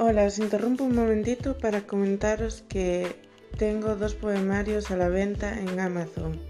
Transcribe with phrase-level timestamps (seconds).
[0.00, 3.14] Hola, os interrumpo un momentito para comentaros que
[3.56, 6.40] tengo dos poemarios a la venta en Amazon.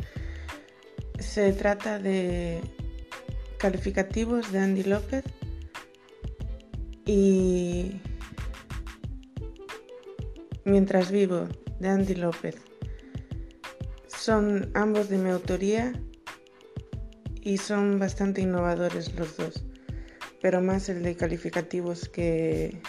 [1.19, 2.63] Se trata de
[3.59, 5.25] calificativos de Andy López
[7.05, 8.01] y
[10.65, 11.47] Mientras vivo
[11.81, 12.57] de Andy López.
[14.07, 15.93] Son ambos de mi autoría
[17.43, 19.67] y son bastante innovadores los dos,
[20.41, 22.81] pero más el de calificativos que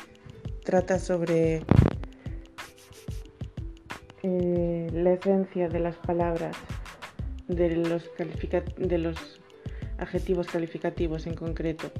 [0.65, 1.61] trata sobre
[4.23, 6.57] eh, la esencia de las palabras,
[7.47, 8.09] de los,
[8.77, 9.39] de los
[9.99, 11.91] adjetivos calificativos en concreto.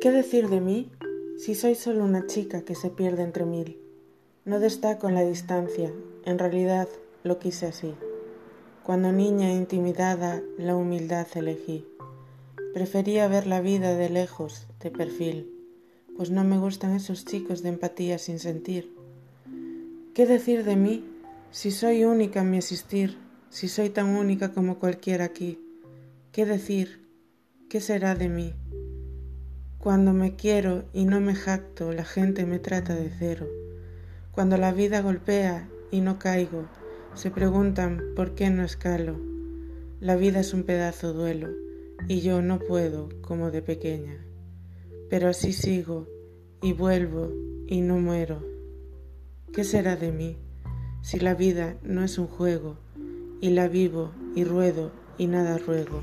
[0.00, 0.92] ¿Qué decir de mí
[1.38, 3.80] si soy solo una chica que se pierde entre mil?
[4.44, 5.92] No destaco en la distancia,
[6.24, 6.88] en realidad
[7.24, 7.96] lo quise así.
[8.84, 11.84] Cuando niña intimidada la humildad elegí.
[12.72, 15.50] Prefería ver la vida de lejos, de perfil,
[16.16, 18.94] pues no me gustan esos chicos de empatía sin sentir.
[20.14, 21.04] ¿Qué decir de mí
[21.50, 23.18] si soy única en mi existir,
[23.50, 25.58] si soy tan única como cualquiera aquí?
[26.30, 27.04] ¿Qué decir?
[27.68, 28.54] ¿Qué será de mí?
[29.78, 33.46] Cuando me quiero y no me jacto, la gente me trata de cero.
[34.32, 36.64] Cuando la vida golpea y no caigo,
[37.14, 39.16] se preguntan por qué no escalo.
[40.00, 41.50] La vida es un pedazo duelo
[42.08, 44.18] y yo no puedo como de pequeña.
[45.10, 46.08] Pero así sigo
[46.60, 47.32] y vuelvo
[47.68, 48.44] y no muero.
[49.52, 50.38] ¿Qué será de mí
[51.02, 52.78] si la vida no es un juego
[53.40, 56.02] y la vivo y ruedo y nada ruego?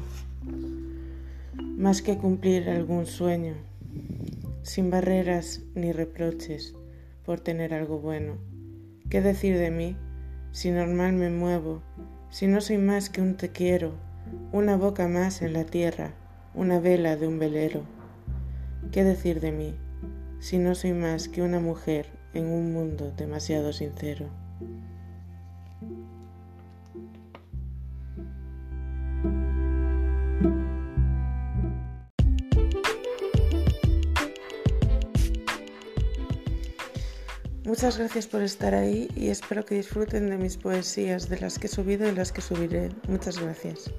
[1.76, 3.54] Más que cumplir algún sueño,
[4.64, 6.74] sin barreras ni reproches
[7.26, 8.38] por tener algo bueno.
[9.10, 9.98] ¿Qué decir de mí
[10.52, 11.82] si normal me muevo,
[12.30, 13.92] si no soy más que un te quiero,
[14.54, 16.14] una boca más en la tierra,
[16.54, 17.82] una vela de un velero?
[18.94, 19.76] ¿Qué decir de mí
[20.40, 24.30] si no soy más que una mujer en un mundo demasiado sincero?
[37.66, 41.66] Muchas gracias por estar ahí y espero que disfruten de mis poesías, de las que
[41.66, 42.92] he subido y las que subiré.
[43.08, 43.90] Muchas gracias.